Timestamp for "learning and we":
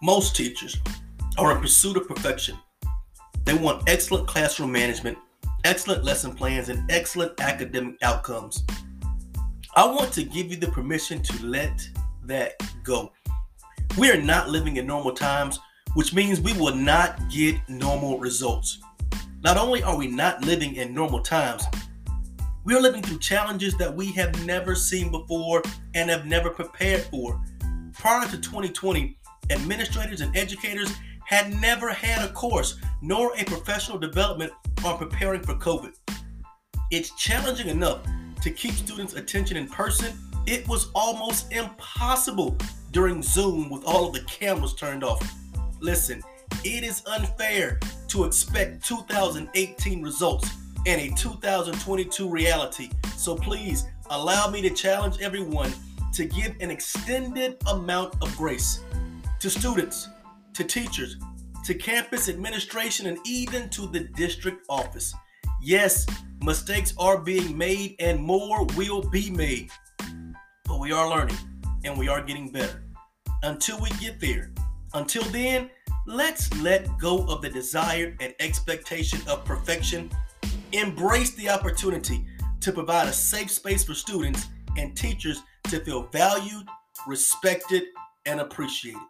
71.08-72.08